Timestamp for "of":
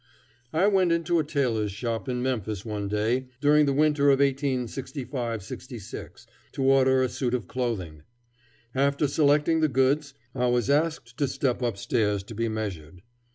4.09-4.17, 7.35-7.47